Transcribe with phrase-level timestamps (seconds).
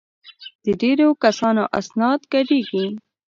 [0.63, 2.85] د ډېرو کسانو اسناد ګډېږي.